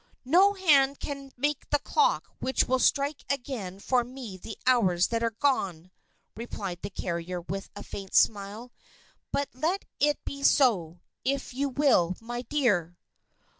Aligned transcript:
"No 0.25 0.53
hand 0.53 0.99
can 0.99 1.31
make 1.37 1.69
the 1.69 1.77
clock 1.77 2.27
which 2.39 2.63
will 2.63 2.79
strike 2.79 3.23
again 3.29 3.79
for 3.79 4.03
me 4.03 4.35
the 4.35 4.57
hours 4.65 5.09
that 5.09 5.21
are 5.21 5.29
gone," 5.39 5.91
replied 6.35 6.79
the 6.81 6.89
carrier, 6.89 7.41
with 7.41 7.69
a 7.75 7.83
faint 7.83 8.15
smile. 8.15 8.71
"But 9.31 9.49
let 9.53 9.85
it 9.99 10.17
be 10.25 10.41
so, 10.41 11.01
if 11.23 11.53
you 11.53 11.69
will, 11.69 12.15
my 12.19 12.41
dear." 12.41 12.97